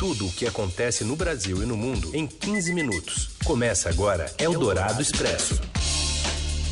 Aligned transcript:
Tudo 0.00 0.28
o 0.28 0.32
que 0.32 0.46
acontece 0.46 1.04
no 1.04 1.14
Brasil 1.14 1.62
e 1.62 1.66
no 1.66 1.76
mundo 1.76 2.10
em 2.14 2.26
15 2.26 2.72
minutos. 2.72 3.28
Começa 3.44 3.90
agora 3.90 4.32
Eldorado 4.38 5.02
Expresso. 5.02 5.60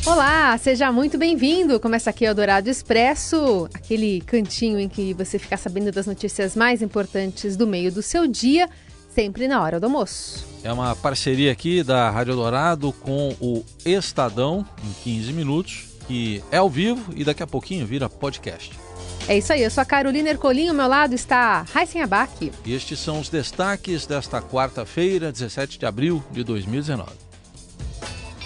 Olá, 0.03 0.57
seja 0.57 0.91
muito 0.91 1.15
bem-vindo. 1.15 1.79
Começa 1.79 2.09
aqui 2.09 2.25
Eldorado 2.25 2.71
Expresso, 2.71 3.69
aquele 3.71 4.21
cantinho 4.21 4.79
em 4.79 4.89
que 4.89 5.13
você 5.13 5.37
fica 5.37 5.55
sabendo 5.57 5.91
das 5.91 6.07
notícias 6.07 6.55
mais 6.55 6.81
importantes 6.81 7.55
do 7.55 7.67
meio 7.67 7.91
do 7.91 8.01
seu 8.01 8.25
dia, 8.25 8.67
sempre 9.13 9.47
na 9.47 9.61
hora 9.61 9.79
do 9.79 9.83
almoço. 9.83 10.43
É 10.63 10.73
uma 10.73 10.95
parceria 10.95 11.51
aqui 11.51 11.83
da 11.83 12.09
Rádio 12.09 12.33
Dourado 12.33 12.91
com 12.93 13.35
o 13.39 13.63
Estadão, 13.85 14.65
em 14.83 15.03
15 15.03 15.33
minutos, 15.33 15.85
que 16.07 16.43
é 16.51 16.57
ao 16.57 16.67
vivo 16.67 17.13
e 17.15 17.23
daqui 17.23 17.43
a 17.43 17.47
pouquinho 17.47 17.85
vira 17.85 18.09
podcast. 18.09 18.88
É 19.29 19.37
isso 19.37 19.53
aí, 19.53 19.61
eu 19.61 19.69
sou 19.69 19.83
a 19.83 19.85
Carolina 19.85 20.27
Ercolim, 20.27 20.69
ao 20.69 20.73
meu 20.73 20.87
lado 20.87 21.13
está 21.13 21.61
Raíssen 21.71 22.01
Abac. 22.01 22.51
E 22.65 22.73
estes 22.73 22.97
são 22.97 23.19
os 23.19 23.29
destaques 23.29 24.07
desta 24.07 24.41
quarta-feira, 24.41 25.31
17 25.31 25.77
de 25.77 25.85
abril 25.85 26.23
de 26.31 26.43
2019. 26.43 27.11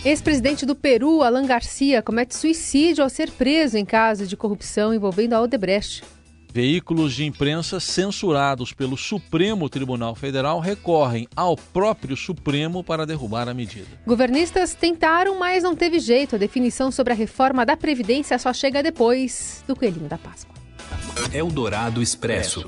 Ex-presidente 0.03 0.65
do 0.65 0.75
Peru, 0.75 1.23
Alan 1.23 1.45
Garcia, 1.45 2.01
comete 2.01 2.35
suicídio 2.35 3.01
ao 3.01 3.09
ser 3.09 3.31
preso 3.31 3.77
em 3.77 3.85
caso 3.85 4.27
de 4.27 4.35
corrupção 4.35 4.93
envolvendo 4.93 5.31
a 5.31 5.41
Odebrecht. 5.41 6.03
Veículos 6.51 7.13
de 7.13 7.23
imprensa 7.23 7.79
censurados 7.79 8.73
pelo 8.73 8.97
Supremo 8.97 9.69
Tribunal 9.69 10.13
Federal 10.15 10.59
recorrem 10.59 11.29
ao 11.33 11.55
próprio 11.55 12.17
Supremo 12.17 12.83
para 12.83 13.05
derrubar 13.05 13.47
a 13.47 13.53
medida. 13.53 13.87
Governistas 14.05 14.75
tentaram, 14.75 15.39
mas 15.39 15.63
não 15.63 15.77
teve 15.77 15.97
jeito. 15.97 16.35
A 16.35 16.37
definição 16.37 16.91
sobre 16.91 17.13
a 17.13 17.15
reforma 17.15 17.65
da 17.65 17.77
Previdência 17.77 18.37
só 18.37 18.51
chega 18.51 18.83
depois 18.83 19.63
do 19.65 19.77
Coelhinho 19.77 20.09
da 20.09 20.17
Páscoa. 20.17 20.62
Eldorado 21.31 22.01
Expresso. 22.01 22.65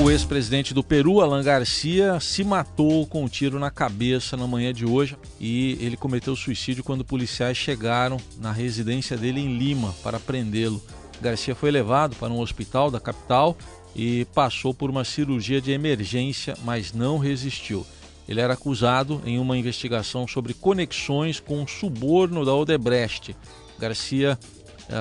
O 0.00 0.10
ex-presidente 0.10 0.72
do 0.72 0.84
Peru, 0.84 1.20
Alan 1.20 1.42
Garcia, 1.42 2.20
se 2.20 2.44
matou 2.44 3.04
com 3.06 3.24
um 3.24 3.28
tiro 3.28 3.58
na 3.58 3.68
cabeça 3.68 4.36
na 4.36 4.46
manhã 4.46 4.72
de 4.72 4.86
hoje 4.86 5.16
e 5.40 5.76
ele 5.80 5.96
cometeu 5.96 6.36
suicídio 6.36 6.84
quando 6.84 7.04
policiais 7.04 7.56
chegaram 7.56 8.16
na 8.38 8.52
residência 8.52 9.16
dele 9.16 9.40
em 9.40 9.58
Lima 9.58 9.92
para 10.02 10.20
prendê-lo. 10.20 10.80
Garcia 11.20 11.54
foi 11.54 11.72
levado 11.72 12.14
para 12.14 12.32
um 12.32 12.38
hospital 12.38 12.92
da 12.92 13.00
capital 13.00 13.56
e 13.94 14.24
passou 14.26 14.72
por 14.72 14.88
uma 14.88 15.02
cirurgia 15.02 15.60
de 15.60 15.72
emergência, 15.72 16.56
mas 16.64 16.92
não 16.92 17.18
resistiu. 17.18 17.84
Ele 18.28 18.40
era 18.40 18.54
acusado 18.54 19.20
em 19.26 19.38
uma 19.38 19.58
investigação 19.58 20.28
sobre 20.28 20.54
conexões 20.54 21.40
com 21.40 21.62
o 21.62 21.68
suborno 21.68 22.44
da 22.44 22.54
Odebrecht. 22.54 23.34
Garcia 23.78 24.38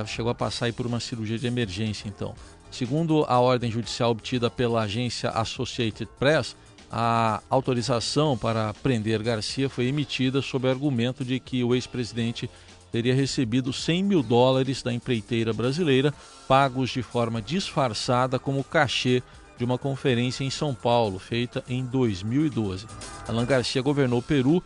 chegou 0.05 0.31
a 0.31 0.35
passar 0.35 0.71
por 0.73 0.85
uma 0.85 0.99
cirurgia 0.99 1.37
de 1.37 1.47
emergência, 1.47 2.07
então. 2.07 2.35
Segundo 2.69 3.25
a 3.27 3.39
ordem 3.39 3.71
judicial 3.71 4.11
obtida 4.11 4.49
pela 4.49 4.81
agência 4.81 5.29
Associated 5.29 6.09
Press, 6.19 6.55
a 6.91 7.41
autorização 7.49 8.37
para 8.37 8.73
prender 8.75 9.21
Garcia 9.21 9.69
foi 9.69 9.87
emitida 9.87 10.41
sob 10.41 10.67
o 10.67 10.69
argumento 10.69 11.23
de 11.23 11.39
que 11.39 11.63
o 11.63 11.75
ex-presidente 11.75 12.49
teria 12.91 13.13
recebido 13.13 13.73
100 13.73 14.03
mil 14.03 14.23
dólares 14.23 14.81
da 14.81 14.93
empreiteira 14.93 15.51
brasileira, 15.51 16.13
pagos 16.47 16.89
de 16.89 17.01
forma 17.01 17.41
disfarçada 17.41 18.39
como 18.39 18.63
cachê 18.63 19.21
de 19.57 19.65
uma 19.65 19.77
conferência 19.77 20.43
em 20.43 20.49
São 20.49 20.73
Paulo, 20.73 21.19
feita 21.19 21.63
em 21.67 21.83
2012. 21.83 22.85
Alan 23.27 23.45
Garcia 23.45 23.81
governou 23.81 24.19
o 24.19 24.23
Peru 24.23 24.63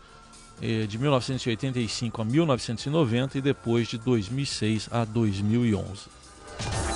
de 0.88 0.96
1985 0.96 2.22
a 2.22 2.24
1990 2.24 3.38
e 3.38 3.40
depois 3.40 3.88
de 3.88 3.98
2006 3.98 4.88
a 4.92 5.04
2011. 5.04 6.08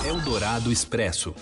Eldorado 0.07 0.71
Expresso. 0.71 1.35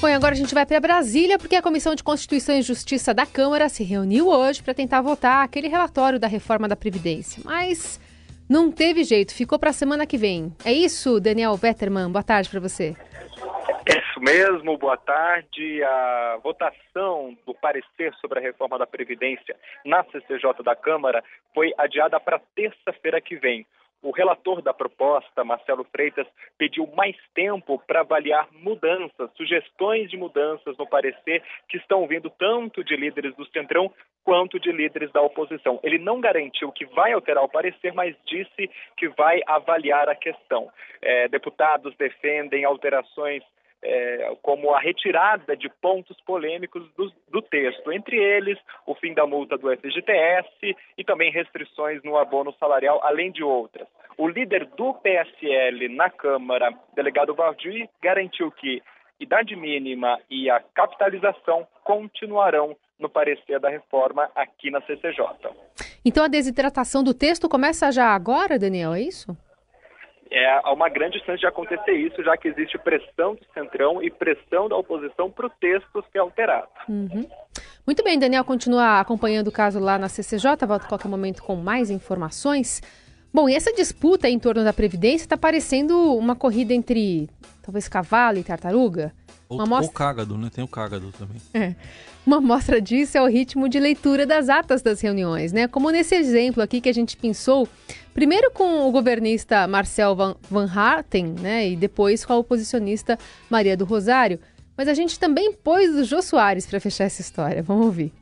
Bom, 0.00 0.08
agora 0.08 0.34
a 0.34 0.36
gente 0.36 0.52
vai 0.52 0.66
para 0.66 0.80
Brasília 0.80 1.38
porque 1.38 1.54
a 1.54 1.62
Comissão 1.62 1.94
de 1.94 2.02
Constituição 2.02 2.56
e 2.56 2.62
Justiça 2.62 3.14
da 3.14 3.24
Câmara 3.24 3.68
se 3.68 3.84
reuniu 3.84 4.26
hoje 4.26 4.60
para 4.60 4.74
tentar 4.74 5.00
votar 5.00 5.44
aquele 5.44 5.68
relatório 5.68 6.18
da 6.18 6.26
reforma 6.26 6.66
da 6.66 6.74
Previdência. 6.74 7.40
Mas 7.44 8.00
não 8.48 8.72
teve 8.72 9.04
jeito, 9.04 9.32
ficou 9.32 9.60
para 9.60 9.70
a 9.70 9.72
semana 9.72 10.04
que 10.04 10.18
vem. 10.18 10.52
É 10.64 10.72
isso, 10.72 11.20
Daniel 11.20 11.56
Vetterman? 11.56 12.10
Boa 12.10 12.24
tarde 12.24 12.48
para 12.48 12.58
você. 12.58 12.96
Mesmo, 14.22 14.78
boa 14.78 14.96
tarde. 14.96 15.82
A 15.82 16.38
votação 16.44 17.36
do 17.44 17.52
parecer 17.54 18.14
sobre 18.20 18.38
a 18.38 18.42
reforma 18.42 18.78
da 18.78 18.86
Previdência 18.86 19.56
na 19.84 20.04
CCJ 20.04 20.62
da 20.62 20.76
Câmara 20.76 21.24
foi 21.52 21.74
adiada 21.76 22.20
para 22.20 22.40
terça-feira 22.54 23.20
que 23.20 23.34
vem. 23.34 23.66
O 24.00 24.12
relator 24.12 24.62
da 24.62 24.72
proposta, 24.72 25.42
Marcelo 25.42 25.82
Freitas, 25.90 26.26
pediu 26.56 26.86
mais 26.94 27.16
tempo 27.34 27.82
para 27.84 28.02
avaliar 28.02 28.46
mudanças, 28.52 29.28
sugestões 29.36 30.08
de 30.08 30.16
mudanças 30.16 30.76
no 30.76 30.86
parecer 30.86 31.42
que 31.68 31.76
estão 31.76 32.06
vindo 32.06 32.30
tanto 32.30 32.84
de 32.84 32.94
líderes 32.94 33.34
do 33.34 33.44
Centrão 33.46 33.92
quanto 34.22 34.60
de 34.60 34.70
líderes 34.70 35.10
da 35.10 35.20
oposição. 35.20 35.80
Ele 35.82 35.98
não 35.98 36.20
garantiu 36.20 36.70
que 36.70 36.86
vai 36.86 37.12
alterar 37.12 37.42
o 37.42 37.48
parecer, 37.48 37.92
mas 37.92 38.14
disse 38.24 38.70
que 38.96 39.08
vai 39.08 39.40
avaliar 39.48 40.08
a 40.08 40.14
questão. 40.14 40.70
É, 41.00 41.26
deputados 41.26 41.92
defendem 41.96 42.64
alterações 42.64 43.42
é, 43.82 44.36
como 44.42 44.72
a 44.74 44.80
retirada 44.80 45.56
de 45.56 45.68
pontos 45.68 46.16
polêmicos 46.22 46.88
do, 46.96 47.12
do, 47.30 47.42
texto, 47.42 47.92
entre 47.92 48.16
eles 48.16 48.58
o 48.86 48.94
fim 48.94 49.12
da 49.12 49.26
multa 49.26 49.58
do 49.58 49.70
FGTS 49.76 50.76
e 50.96 51.04
também 51.04 51.32
restrições 51.32 52.02
no 52.02 52.16
abono 52.16 52.54
salarial, 52.60 53.00
além 53.02 53.32
de 53.32 53.42
outras. 53.42 53.88
O 54.16 54.28
líder 54.28 54.66
do 54.76 54.94
PSL 54.94 55.88
na 55.88 56.10
Câmara, 56.10 56.72
delegado 56.94 57.34
Valdir, 57.34 57.88
garantiu 58.00 58.50
que 58.52 58.82
idade 59.18 59.56
mínima 59.56 60.18
e 60.30 60.50
a 60.50 60.60
capitalização 60.74 61.66
continuarão 61.84 62.76
no 62.98 63.08
parecer 63.08 63.58
da 63.58 63.68
reforma 63.68 64.30
aqui 64.34 64.70
na 64.70 64.80
CCJ. 64.82 65.24
Então 66.04 66.24
a 66.24 66.28
desidratação 66.28 67.02
do 67.02 67.14
texto 67.14 67.48
começa 67.48 67.90
já 67.90 68.06
agora, 68.06 68.58
Daniel, 68.58 68.94
é 68.94 69.00
isso? 69.00 69.36
É, 70.32 70.60
há 70.64 70.72
uma 70.72 70.88
grande 70.88 71.22
chance 71.24 71.40
de 71.40 71.46
acontecer 71.46 71.92
isso, 71.92 72.22
já 72.24 72.36
que 72.36 72.48
existe 72.48 72.78
pressão 72.78 73.34
do 73.34 73.44
Centrão 73.52 74.02
e 74.02 74.10
pressão 74.10 74.68
da 74.68 74.76
oposição 74.76 75.30
para 75.30 75.46
o 75.46 75.50
texto 75.50 76.04
ser 76.10 76.18
alterado. 76.18 76.68
Uhum. 76.88 77.28
Muito 77.86 78.02
bem, 78.02 78.18
Daniel, 78.18 78.44
continua 78.44 78.98
acompanhando 78.98 79.48
o 79.48 79.52
caso 79.52 79.78
lá 79.78 79.98
na 79.98 80.08
CCJ, 80.08 80.66
volta 80.66 80.86
a 80.86 80.88
qualquer 80.88 81.08
momento 81.08 81.42
com 81.42 81.54
mais 81.54 81.90
informações. 81.90 82.80
Bom, 83.32 83.48
e 83.48 83.54
essa 83.54 83.72
disputa 83.72 84.28
em 84.28 84.38
torno 84.38 84.62
da 84.62 84.72
Previdência 84.72 85.24
está 85.24 85.36
parecendo 85.36 85.96
uma 86.16 86.36
corrida 86.36 86.74
entre 86.74 87.30
talvez 87.62 87.88
cavalo 87.88 88.38
e 88.38 88.44
tartaruga? 88.44 89.12
Ou, 89.48 89.60
amostra... 89.60 89.86
ou 89.86 89.92
cágado, 89.92 90.38
né? 90.38 90.50
Tem 90.54 90.62
o 90.62 90.68
cágado 90.68 91.12
também. 91.18 91.36
É. 91.54 91.74
Uma 92.26 92.36
amostra 92.36 92.80
disso 92.80 93.18
é 93.18 93.22
o 93.22 93.26
ritmo 93.26 93.68
de 93.68 93.80
leitura 93.80 94.24
das 94.26 94.48
atas 94.48 94.82
das 94.82 95.00
reuniões, 95.00 95.52
né? 95.52 95.66
Como 95.66 95.90
nesse 95.90 96.14
exemplo 96.14 96.62
aqui 96.62 96.80
que 96.80 96.88
a 96.88 96.94
gente 96.94 97.16
pensou, 97.16 97.68
primeiro 98.14 98.50
com 98.50 98.86
o 98.86 98.92
governista 98.92 99.66
Marcel 99.66 100.14
Van, 100.14 100.36
Van 100.50 100.70
Harten, 100.70 101.34
né? 101.40 101.68
E 101.68 101.76
depois 101.76 102.24
com 102.24 102.32
a 102.32 102.36
oposicionista 102.36 103.18
Maria 103.50 103.76
do 103.76 103.84
Rosário. 103.84 104.38
Mas 104.76 104.88
a 104.88 104.94
gente 104.94 105.18
também 105.18 105.52
pôs 105.52 105.94
o 105.94 106.04
Jô 106.04 106.22
Soares 106.22 106.66
para 106.66 106.80
fechar 106.80 107.04
essa 107.04 107.20
história. 107.20 107.62
Vamos 107.62 107.86
ouvir. 107.86 108.12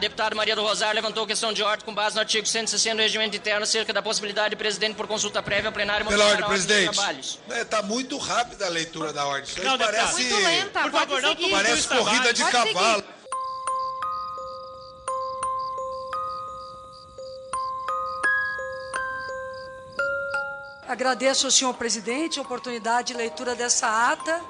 Deputada 0.00 0.34
Maria 0.34 0.56
do 0.56 0.62
Rosário 0.62 0.94
levantou 0.94 1.26
questão 1.26 1.52
de 1.52 1.62
ordem 1.62 1.84
com 1.84 1.94
base 1.94 2.14
no 2.16 2.20
artigo 2.20 2.46
160 2.46 2.96
do 2.96 3.02
regimento 3.02 3.36
interno 3.36 3.62
acerca 3.62 3.92
da 3.92 4.02
possibilidade 4.02 4.50
de 4.50 4.56
presidente 4.56 4.96
por 4.96 5.06
consulta 5.06 5.42
prévia 5.42 5.68
ao 5.68 5.72
plenário 5.72 6.06
Pela 6.06 6.24
ordem, 6.24 6.46
presidente. 6.46 6.98
Está 7.48 7.78
é, 7.78 7.82
muito 7.82 8.16
rápida 8.16 8.66
a 8.66 8.68
leitura 8.68 9.12
da 9.12 9.26
ordem. 9.26 9.44
Isso 9.44 9.62
não, 9.62 9.78
parece... 9.78 10.24
Muito 10.24 10.44
lenta. 10.44 10.80
Por 10.80 10.92
favor, 10.92 11.22
não 11.22 11.36
Parece 11.50 11.88
corrida 11.88 12.32
de 12.32 12.42
Pode 12.42 12.52
cavalo. 12.52 13.02
Seguir. 13.02 13.20
Agradeço 20.88 21.46
ao 21.46 21.52
senhor 21.52 21.72
presidente 21.74 22.40
a 22.40 22.42
oportunidade 22.42 23.08
de 23.08 23.14
leitura 23.14 23.54
dessa 23.54 24.10
ata 24.10 24.40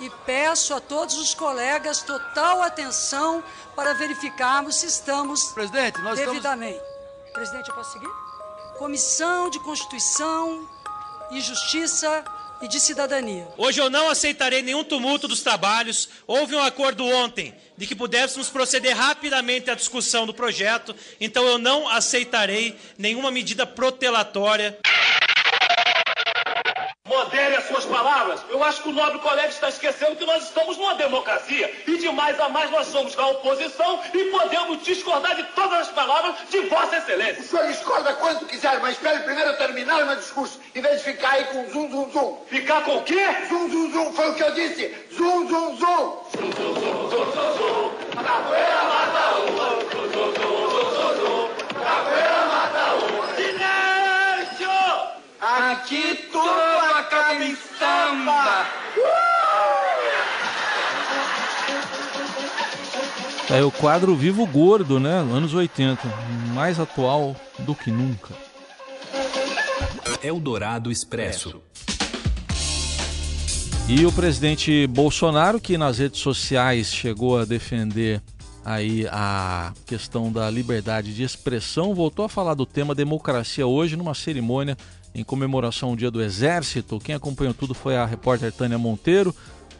e 0.00 0.10
peço 0.24 0.74
a 0.74 0.80
todos 0.80 1.16
os 1.16 1.34
colegas 1.34 2.02
total 2.02 2.62
atenção 2.62 3.42
para 3.74 3.94
verificarmos 3.94 4.76
se 4.76 4.86
estamos 4.86 5.44
Presidente, 5.52 6.00
nós 6.00 6.18
devidamente. 6.18 6.78
Estamos... 6.78 7.32
Presidente, 7.32 7.68
eu 7.68 7.74
posso 7.74 7.92
seguir? 7.92 8.08
Comissão 8.78 9.50
de 9.50 9.58
Constituição 9.60 10.68
e 11.30 11.40
Justiça 11.40 12.24
e 12.60 12.68
de 12.68 12.80
Cidadania. 12.80 13.46
Hoje 13.56 13.80
eu 13.80 13.88
não 13.88 14.08
aceitarei 14.08 14.62
nenhum 14.62 14.82
tumulto 14.82 15.28
dos 15.28 15.42
trabalhos. 15.42 16.08
Houve 16.26 16.54
um 16.54 16.62
acordo 16.62 17.04
ontem 17.04 17.54
de 17.76 17.86
que 17.86 17.94
pudéssemos 17.94 18.48
proceder 18.48 18.96
rapidamente 18.96 19.70
à 19.70 19.74
discussão 19.74 20.26
do 20.26 20.34
projeto, 20.34 20.94
então 21.20 21.46
eu 21.46 21.58
não 21.58 21.88
aceitarei 21.88 22.76
nenhuma 22.96 23.30
medida 23.30 23.64
protelatória. 23.64 24.78
Modere 27.08 27.56
as 27.56 27.66
suas 27.66 27.86
palavras. 27.86 28.40
Eu 28.50 28.62
acho 28.62 28.82
que 28.82 28.90
o 28.90 28.92
nobre 28.92 29.18
colega 29.20 29.48
está 29.48 29.70
esquecendo 29.70 30.16
que 30.16 30.26
nós 30.26 30.44
estamos 30.44 30.76
numa 30.76 30.94
democracia. 30.94 31.72
E 31.86 31.96
de 31.96 32.08
mais 32.10 32.38
a 32.38 32.50
mais 32.50 32.70
nós 32.70 32.86
somos 32.88 33.14
da 33.14 33.26
oposição 33.28 34.00
e 34.12 34.24
podemos 34.26 34.82
discordar 34.82 35.34
de 35.34 35.42
todas 35.54 35.80
as 35.80 35.88
palavras 35.88 36.36
de 36.50 36.60
Vossa 36.68 36.98
Excelência. 36.98 37.40
O 37.40 37.44
senhor 37.44 37.66
discorda 37.66 38.12
quanto 38.14 38.44
quiser, 38.44 38.78
mas 38.80 38.92
espere 38.92 39.20
primeiro 39.20 39.50
eu 39.50 39.56
terminar 39.56 40.02
o 40.02 40.06
meu 40.06 40.16
discurso, 40.16 40.60
em 40.74 40.82
vez 40.82 40.98
de 40.98 41.04
ficar 41.12 41.30
aí 41.30 41.44
com 41.46 41.70
zum, 41.70 41.90
zum, 41.90 42.10
zum. 42.10 42.44
Ficar 42.48 42.82
com 42.84 42.98
o 42.98 43.02
quê? 43.02 43.24
Zum, 43.48 43.70
zum, 43.70 43.90
zum, 43.90 44.12
foi 44.12 44.30
o 44.30 44.34
que 44.34 44.42
eu 44.42 44.54
disse. 44.54 44.94
Zum, 45.16 45.48
zum, 45.48 45.78
zum. 45.78 46.22
Zum, 46.30 46.52
zum, 46.52 46.74
zum, 46.74 47.10
zum, 47.10 47.32
zum, 47.32 47.52
zum. 47.56 48.22
Capoeira 48.22 48.84
mata 48.84 49.36
outro, 49.38 50.02
zum, 50.10 50.34
zum, 50.34 50.34
zum, 50.34 50.90
zum, 50.92 51.10
zum. 51.24 51.48
Capoeira 51.82 52.46
mata 52.46 52.94
outro. 52.94 53.34
Silêncio! 53.36 54.76
Aqui 55.40 56.28
tudo 56.32 56.87
acaba 57.38 57.44
em 57.44 57.56
samba. 57.78 58.66
É 63.50 63.62
o 63.62 63.70
quadro 63.70 64.14
Vivo 64.14 64.46
Gordo, 64.46 65.00
né? 65.00 65.18
Anos 65.18 65.54
80. 65.54 66.02
Mais 66.52 66.78
atual 66.78 67.34
do 67.60 67.74
que 67.74 67.90
nunca. 67.90 68.34
Eldorado 70.22 70.90
Expresso. 70.90 71.62
E 73.88 74.04
o 74.04 74.12
presidente 74.12 74.86
Bolsonaro, 74.86 75.58
que 75.58 75.78
nas 75.78 75.98
redes 75.98 76.20
sociais 76.20 76.92
chegou 76.92 77.38
a 77.38 77.46
defender 77.46 78.20
aí 78.62 79.06
a 79.10 79.72
questão 79.86 80.30
da 80.30 80.50
liberdade 80.50 81.14
de 81.14 81.22
expressão, 81.22 81.94
voltou 81.94 82.26
a 82.26 82.28
falar 82.28 82.52
do 82.52 82.66
tema 82.66 82.94
democracia 82.94 83.66
hoje 83.66 83.96
numa 83.96 84.12
cerimônia 84.12 84.76
em 85.14 85.24
comemoração 85.24 85.90
ao 85.90 85.96
Dia 85.96 86.10
do 86.10 86.22
Exército. 86.22 86.98
Quem 86.98 87.14
acompanhou 87.14 87.54
tudo 87.54 87.74
foi 87.74 87.96
a 87.96 88.04
repórter 88.04 88.52
Tânia 88.52 88.78
Monteiro, 88.78 89.32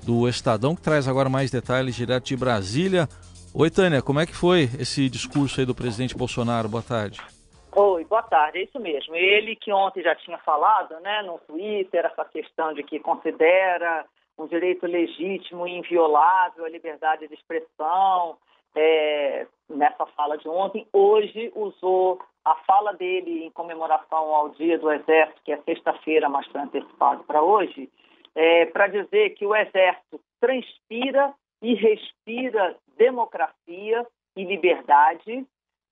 do 0.05 0.29
Estadão, 0.29 0.75
que 0.75 0.83
traz 0.83 1.07
agora 1.07 1.29
mais 1.29 1.51
detalhes 1.51 1.95
direto 1.95 2.27
de 2.27 2.37
Brasília. 2.37 3.09
Oi, 3.55 3.71
Tânia, 3.71 4.03
como 4.03 4.21
é 4.21 4.27
que 4.27 4.35
foi 4.35 4.69
esse 4.79 5.09
discurso 5.09 5.61
aí 5.61 5.67
do 5.67 5.75
presidente 5.75 6.17
Bolsonaro? 6.17 6.69
Boa 6.69 6.83
tarde. 6.83 7.21
Oi, 7.75 8.05
boa 8.05 8.23
tarde, 8.23 8.59
é 8.59 8.63
isso 8.65 8.79
mesmo. 8.81 9.15
Ele 9.15 9.55
que 9.55 9.73
ontem 9.73 10.03
já 10.03 10.15
tinha 10.15 10.39
falado, 10.39 10.99
né, 11.01 11.23
no 11.23 11.39
Twitter, 11.39 12.05
essa 12.05 12.25
questão 12.25 12.73
de 12.73 12.83
que 12.83 12.99
considera 12.99 14.05
um 14.39 14.47
direito 14.47 14.87
legítimo 14.87 15.67
e 15.67 15.79
inviolável 15.79 16.65
a 16.65 16.69
liberdade 16.69 17.27
de 17.29 17.35
expressão, 17.35 18.37
é, 18.75 19.47
nessa 19.69 20.07
fala 20.07 20.37
de 20.37 20.49
ontem, 20.49 20.87
hoje 20.93 21.53
usou 21.55 22.21
a 22.45 22.55
fala 22.67 22.93
dele 22.95 23.45
em 23.45 23.51
comemoração 23.51 24.35
ao 24.35 24.51
Dia 24.51 24.79
do 24.79 24.91
Exército, 24.91 25.43
que 25.45 25.53
é 25.53 25.61
sexta-feira, 25.63 26.29
mas 26.29 26.47
foi 26.47 26.61
antecipado 26.61 27.25
para 27.25 27.43
hoje, 27.43 27.91
é, 28.35 28.67
para 28.67 28.87
dizer 28.87 29.31
que 29.31 29.45
o 29.45 29.55
Exército 29.55 30.21
transpira 30.41 31.35
e 31.61 31.75
respira 31.75 32.77
democracia 32.97 34.07
e 34.37 34.45
liberdade. 34.45 35.47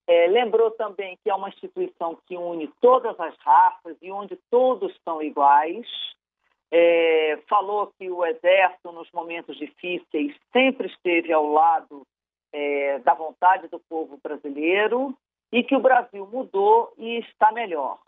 É, 0.06 0.28
lembrou 0.28 0.70
também 0.70 1.19
que 1.22 1.28
é 1.28 1.34
uma 1.34 1.48
instituição 1.48 2.16
que 2.26 2.37
une 2.37 2.69
todas 2.81 3.19
as 3.19 3.37
raças 3.38 3.96
e 4.00 4.10
onde 4.10 4.37
todos 4.50 4.96
são 5.04 5.20
iguais. 5.20 5.87
É, 6.70 7.38
falou 7.48 7.93
que 7.98 8.10
o 8.10 8.25
Exército, 8.25 8.93
nos 8.93 9.10
momentos 9.12 9.56
difíceis, 9.56 10.34
sempre 10.52 10.88
esteve 10.88 11.32
ao 11.32 11.46
lado 11.46 12.06
é, 12.52 12.98
da 13.00 13.14
vontade 13.14 13.69
do 13.69 13.81
povo 13.81 14.19
brasileiro 14.22 15.16
e 15.52 15.62
que 15.62 15.76
o 15.76 15.81
Brasil 15.81 16.26
mudou 16.31 16.93
e 16.98 17.19
está 17.19 17.52
melhor. 17.52 17.98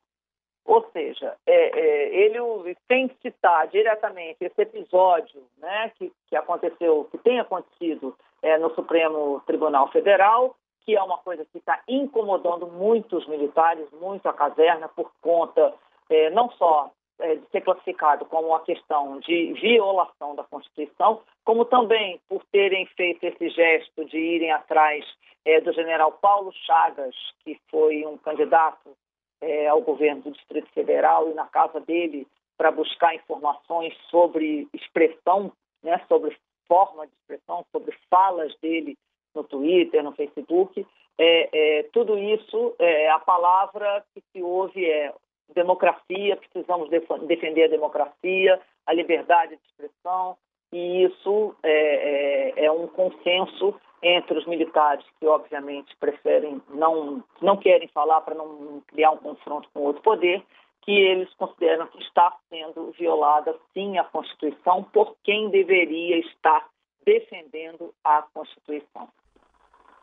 Ou 0.64 0.86
seja, 0.92 1.34
é, 1.46 1.80
é, 1.80 2.14
ele 2.14 2.76
sem 2.86 3.08
citar 3.22 3.66
diretamente 3.68 4.44
esse 4.44 4.60
episódio 4.60 5.42
né, 5.56 5.90
que, 5.96 6.12
que 6.28 6.36
aconteceu, 6.36 7.08
que 7.10 7.16
tem 7.18 7.40
acontecido 7.40 8.14
é, 8.42 8.58
no 8.58 8.74
Supremo 8.74 9.40
Tribunal 9.46 9.90
Federal, 9.90 10.54
que 10.84 10.94
é 10.94 11.02
uma 11.02 11.18
coisa 11.18 11.44
que 11.46 11.58
está 11.58 11.80
incomodando 11.88 12.66
muitos 12.66 13.26
militares, 13.26 13.90
muito 13.92 14.28
a 14.28 14.32
caserna, 14.34 14.88
por 14.88 15.10
conta 15.22 15.74
é, 16.10 16.30
não 16.30 16.50
só 16.52 16.90
é, 17.20 17.36
de 17.36 17.46
ser 17.50 17.62
classificado 17.62 18.24
como 18.26 18.48
uma 18.48 18.60
questão 18.60 19.18
de 19.20 19.52
violação 19.54 20.34
da 20.34 20.44
Constituição, 20.44 21.20
como 21.44 21.64
também 21.64 22.20
por 22.28 22.44
terem 22.52 22.86
feito 22.86 23.24
esse 23.24 23.48
gesto 23.50 24.04
de 24.04 24.18
irem 24.18 24.52
atrás 24.52 25.04
é, 25.44 25.60
do 25.60 25.72
general 25.72 26.12
Paulo 26.12 26.52
Chagas, 26.66 27.14
que 27.44 27.58
foi 27.70 28.04
um 28.06 28.16
candidato 28.18 28.96
é, 29.40 29.68
ao 29.68 29.80
governo 29.80 30.22
do 30.22 30.30
Distrito 30.32 30.70
Federal 30.72 31.30
e 31.30 31.34
na 31.34 31.46
casa 31.46 31.80
dele 31.80 32.26
para 32.56 32.70
buscar 32.70 33.14
informações 33.14 33.96
sobre 34.10 34.68
expressão, 34.74 35.52
né, 35.82 36.00
sobre 36.08 36.36
forma 36.66 37.06
de 37.06 37.12
expressão, 37.14 37.64
sobre 37.72 37.96
falas 38.10 38.54
dele 38.60 38.96
no 39.34 39.44
Twitter, 39.44 40.02
no 40.02 40.12
Facebook. 40.12 40.86
É, 41.16 41.78
é, 41.78 41.82
tudo 41.92 42.18
isso, 42.18 42.74
é, 42.78 43.08
a 43.10 43.18
palavra 43.18 44.04
que 44.14 44.20
se 44.32 44.42
ouve 44.42 44.84
é 44.84 45.12
democracia, 45.54 46.36
precisamos 46.36 46.88
def 46.90 47.06
defender 47.26 47.64
a 47.64 47.68
democracia, 47.68 48.60
a 48.86 48.92
liberdade 48.92 49.56
de 49.56 49.62
expressão, 49.66 50.36
e 50.72 51.04
isso 51.04 51.54
é, 51.62 52.60
é, 52.60 52.64
é 52.66 52.72
um 52.72 52.86
consenso 52.88 53.74
entre 54.02 54.38
os 54.38 54.46
militares 54.46 55.04
que 55.18 55.26
obviamente 55.26 55.96
preferem 55.98 56.62
não 56.68 57.22
não 57.40 57.56
querem 57.56 57.88
falar 57.88 58.20
para 58.20 58.34
não 58.34 58.82
criar 58.86 59.10
um 59.10 59.16
confronto 59.16 59.68
com 59.72 59.80
outro 59.80 60.02
poder 60.02 60.42
que 60.82 60.92
eles 60.92 61.32
consideram 61.34 61.86
que 61.88 61.98
está 62.02 62.34
sendo 62.48 62.92
violada 62.92 63.54
sim 63.74 63.98
a 63.98 64.04
Constituição 64.04 64.84
por 64.84 65.16
quem 65.24 65.50
deveria 65.50 66.18
estar 66.20 66.66
defendendo 67.04 67.92
a 68.04 68.22
Constituição. 68.22 69.08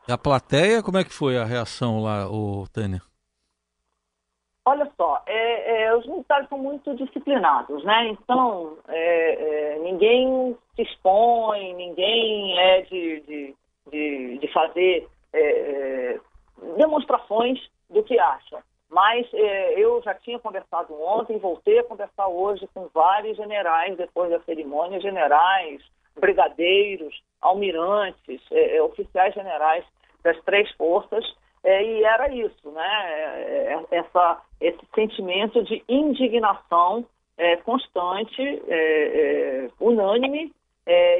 E 0.08 0.12
a 0.12 0.18
plateia, 0.18 0.84
como 0.84 0.98
é 0.98 1.04
que 1.04 1.14
foi 1.14 1.38
a 1.38 1.46
reação 1.46 2.04
lá, 2.04 2.30
o 2.30 2.68
Tânia? 2.72 3.02
Olha 4.68 4.92
só, 4.98 5.22
é, 5.28 5.84
é, 5.84 5.96
os 5.96 6.08
militares 6.08 6.50
são 6.50 6.58
muito 6.58 6.96
disciplinados, 6.96 7.84
né? 7.84 8.08
Então, 8.08 8.76
é, 8.88 9.76
é 9.76 9.80
ninguém 9.80 10.58
se 10.76 10.82
expõe, 10.82 11.76
ninguém 11.76 12.60
é 12.60 12.82
de, 12.82 13.20
de, 13.22 13.56
de, 13.92 14.38
de 14.40 14.48
fazer 14.52 15.08
é, 15.32 15.40
é, 15.40 16.20
demonstrações 16.78 17.60
do 17.92 18.02
que 18.02 18.18
acha. 18.20 18.64
Mas 18.90 19.28
eu 19.76 20.02
já 20.04 20.14
tinha 20.14 20.40
conversado 20.40 20.94
ontem, 21.02 21.38
voltei 21.38 21.80
a 21.80 21.84
conversar 21.84 22.28
hoje 22.28 22.68
com 22.74 22.88
vários 22.94 23.36
generais 23.36 23.98
depois 23.98 24.30
da 24.30 24.40
cerimônia, 24.42 25.02
generais, 25.02 25.82
brigadeiros, 26.18 27.22
almirantes, 27.42 28.42
oficiais 28.84 29.34
generais 29.34 29.84
das 30.24 30.40
três 30.44 30.72
forças, 30.74 31.26
é, 31.66 31.84
e 31.84 32.04
era 32.04 32.32
isso, 32.32 32.70
né? 32.72 33.12
É, 33.12 33.74
é, 33.74 33.98
essa, 33.98 34.42
esse 34.62 34.80
sentimento 34.94 35.64
de 35.64 35.84
indignação 35.90 37.04
é, 37.36 37.58
constante, 37.58 38.42
é, 38.68 39.68
unânime, 39.80 40.54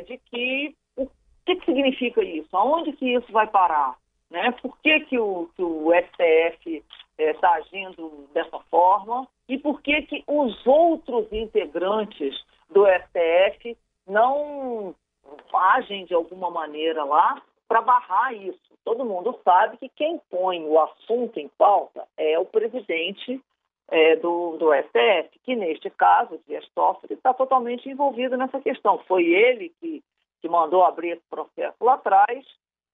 de 0.06 0.20
que 0.30 0.76
o 0.96 1.08
que, 1.44 1.56
que, 1.56 1.66
significa 1.66 2.24
isso? 2.24 2.56
Aonde 2.56 2.94
que 2.94 3.16
isso 3.16 3.32
vai 3.32 3.48
parar? 3.48 3.96
Né? 4.30 4.52
Por 4.62 4.78
que, 4.84 5.00
que, 5.02 5.18
o, 5.18 5.50
que 5.56 5.64
o 5.64 5.92
STF 5.92 6.84
está 7.18 7.54
agindo 7.54 8.30
dessa 8.32 8.60
forma? 8.70 9.28
E 9.50 9.58
por 9.58 9.82
que, 9.82 10.04
que 10.04 10.24
os 10.28 10.68
outros 10.68 11.26
integrantes 11.32 12.36
do 12.70 12.86
STF 12.86 13.76
não 14.08 14.94
agem 15.52 16.06
de 16.06 16.14
alguma 16.14 16.52
maneira 16.52 17.04
lá 17.04 17.42
para 17.68 17.82
barrar 17.82 18.34
isso. 18.34 18.60
Todo 18.84 19.06
mundo 19.06 19.40
sabe 19.44 19.78
que 19.78 19.90
quem 19.90 20.20
põe 20.30 20.64
o 20.64 20.80
assunto 20.80 21.40
em 21.40 21.48
pauta 21.58 22.08
é 22.18 22.38
o 22.38 22.46
presidente 22.46 23.42
é, 23.90 24.16
do, 24.16 24.58
do 24.58 24.74
STF, 24.74 25.40
que 25.44 25.56
neste 25.56 25.90
caso, 25.90 26.40
Dias 26.48 26.68
Toffoli, 26.74 27.14
está 27.14 27.34
totalmente 27.34 27.90
envolvido 27.90 28.38
nessa 28.38 28.60
questão. 28.60 29.00
Foi 29.08 29.24
ele 29.24 29.72
que, 29.80 30.04
que 30.42 30.50
mandou 30.50 30.84
abrir 30.84 31.12
esse 31.12 31.24
processo 31.30 31.78
lá 31.82 31.96
atrás, 31.96 32.46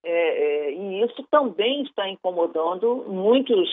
é, 0.04 0.12
é, 0.12 0.72
e 0.72 1.04
isso 1.04 1.24
também 1.30 1.84
está 1.84 2.10
incomodando 2.10 3.06
muitos, 3.08 3.70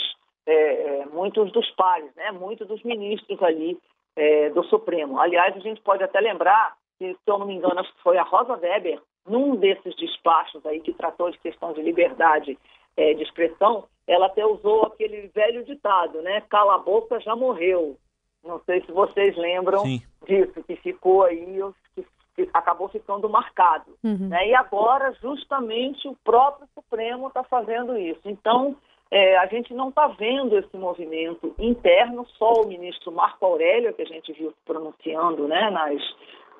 é, 0.46 0.52
é, 0.52 1.06
muitos 1.06 1.50
dos 1.52 1.70
pares, 1.72 2.14
né? 2.14 2.30
muitos 2.32 2.68
dos 2.68 2.82
ministros 2.82 3.42
ali 3.42 3.78
é, 4.14 4.50
do 4.50 4.62
Supremo. 4.64 5.18
Aliás, 5.18 5.56
a 5.56 5.60
gente 5.60 5.80
pode 5.80 6.02
até 6.02 6.20
lembrar 6.20 6.76
que, 6.98 7.14
se 7.14 7.30
eu 7.30 7.38
não 7.38 7.46
me 7.46 7.54
engano, 7.54 7.82
foi 8.02 8.18
a 8.18 8.22
Rosa 8.22 8.54
Weber 8.56 9.00
num 9.28 9.56
desses 9.56 9.94
despachos 9.96 10.64
aí 10.66 10.80
que 10.80 10.92
tratou 10.92 11.30
de 11.30 11.38
questão 11.38 11.72
de 11.72 11.82
liberdade 11.82 12.58
é, 12.96 13.14
de 13.14 13.22
expressão, 13.22 13.84
ela 14.06 14.26
até 14.26 14.44
usou 14.44 14.86
aquele 14.86 15.28
velho 15.28 15.64
ditado, 15.64 16.20
né? 16.22 16.42
Cala 16.48 16.76
a 16.76 16.78
boca, 16.78 17.20
já 17.20 17.36
morreu. 17.36 17.96
Não 18.44 18.60
sei 18.60 18.80
se 18.82 18.90
vocês 18.90 19.36
lembram 19.36 19.80
Sim. 19.80 20.02
disso, 20.26 20.62
que 20.64 20.76
ficou 20.76 21.24
aí, 21.24 21.60
que, 21.94 22.06
que 22.34 22.50
acabou 22.54 22.88
ficando 22.88 23.28
marcado. 23.28 23.92
Uhum. 24.02 24.28
Né? 24.28 24.48
E 24.48 24.54
agora, 24.54 25.12
justamente, 25.20 26.08
o 26.08 26.16
próprio 26.24 26.68
Supremo 26.74 27.28
está 27.28 27.44
fazendo 27.44 27.96
isso. 27.98 28.22
Então, 28.24 28.76
é, 29.10 29.36
a 29.38 29.46
gente 29.46 29.72
não 29.74 29.90
está 29.90 30.06
vendo 30.08 30.56
esse 30.58 30.76
movimento 30.76 31.54
interno, 31.58 32.26
só 32.38 32.52
o 32.62 32.66
ministro 32.66 33.12
Marco 33.12 33.44
Aurélio, 33.44 33.94
que 33.94 34.02
a 34.02 34.06
gente 34.06 34.32
viu 34.32 34.52
pronunciando 34.64 35.48
né, 35.48 35.70
nas, 35.70 36.02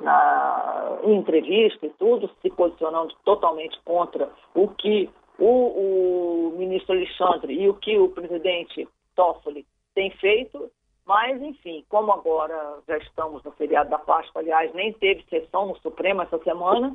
na, 0.01 0.99
em 1.05 1.17
entrevista 1.17 1.87
e 1.87 1.91
tudo, 1.91 2.31
se 2.41 2.51
posicionando 2.51 3.15
totalmente 3.25 3.79
contra 3.85 4.31
o 4.55 4.69
que 4.69 5.11
o, 5.39 6.53
o 6.53 6.59
ministro 6.59 6.95
Alexandre 6.95 7.53
e 7.55 7.69
o 7.69 7.75
que 7.75 7.99
o 7.99 8.09
presidente 8.09 8.89
Toffoli 9.15 9.67
tem 9.95 10.11
feito. 10.13 10.71
Mas, 11.07 11.41
enfim, 11.41 11.85
como 11.89 12.13
agora 12.13 12.81
já 12.87 12.99
estamos 12.99 13.43
no 13.43 13.51
feriado 13.53 13.89
da 13.89 13.99
Páscoa, 13.99 14.43
aliás, 14.43 14.73
nem 14.75 14.93
teve 14.93 15.25
sessão 15.31 15.67
no 15.67 15.77
Supremo 15.79 16.21
essa 16.21 16.39
semana, 16.41 16.95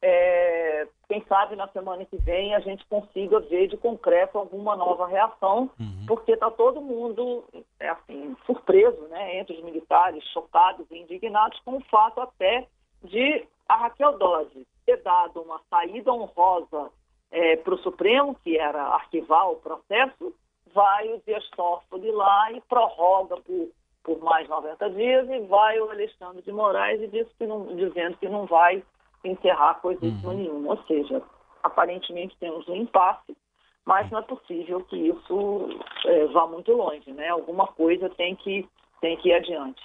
é, 0.00 0.86
quem 1.08 1.24
sabe 1.28 1.56
na 1.56 1.66
semana 1.68 2.04
que 2.04 2.16
vem 2.18 2.54
a 2.54 2.60
gente 2.60 2.84
consiga 2.86 3.40
ver 3.40 3.66
de 3.66 3.76
concreto 3.76 4.38
alguma 4.38 4.76
nova 4.76 5.06
reação, 5.06 5.70
uhum. 5.78 6.06
porque 6.06 6.32
está 6.32 6.50
todo 6.50 6.80
mundo 6.80 7.44
é 7.80 7.88
assim 7.88 8.36
surpreso, 8.46 9.00
né, 9.08 9.38
entre 9.38 9.56
os 9.56 9.64
militares, 9.64 10.22
chocados 10.32 10.86
e 10.90 10.98
indignados 10.98 11.58
com 11.60 11.76
o 11.76 11.84
fato 11.84 12.20
até 12.20 12.66
de 13.02 13.46
a 13.68 13.76
Raquel 13.76 14.16
Dodge 14.18 14.66
ter 14.86 15.02
dado 15.02 15.42
uma 15.42 15.60
saída 15.68 16.12
honrosa 16.12 16.90
é, 17.30 17.56
para 17.56 17.74
o 17.74 17.78
Supremo, 17.78 18.36
que 18.42 18.56
era 18.56 18.82
arquivar 18.82 19.50
o 19.50 19.56
processo, 19.56 20.34
vai 20.72 21.12
o 21.12 21.20
Dias 21.26 21.46
Toffoli 21.50 22.10
lá 22.10 22.52
e 22.52 22.60
prorroga 22.62 23.36
por, 23.36 23.68
por 24.02 24.18
mais 24.20 24.48
90 24.48 24.90
dias 24.90 25.28
e 25.28 25.40
vai 25.40 25.78
o 25.80 25.90
Alexandre 25.90 26.42
de 26.42 26.52
Moraes 26.52 27.02
e 27.02 27.08
diz 27.08 27.26
que 27.36 27.46
não, 27.46 27.66
dizendo 27.76 28.16
que 28.16 28.28
não 28.28 28.46
vai 28.46 28.82
encerrar 29.24 29.80
coisíssima 29.80 30.32
uhum. 30.32 30.38
nenhuma. 30.38 30.70
Ou 30.70 30.82
seja, 30.84 31.22
aparentemente 31.62 32.36
temos 32.38 32.68
um 32.68 32.76
impasse, 32.76 33.36
mas 33.84 34.10
não 34.10 34.18
é 34.18 34.22
possível 34.22 34.82
que 34.84 34.96
isso 34.96 35.68
é, 36.04 36.26
vá 36.26 36.46
muito 36.46 36.72
longe, 36.72 37.10
né? 37.12 37.28
Alguma 37.28 37.66
coisa 37.66 38.10
tem 38.10 38.36
que, 38.36 38.68
tem 39.00 39.16
que 39.16 39.30
ir 39.30 39.34
adiante. 39.34 39.82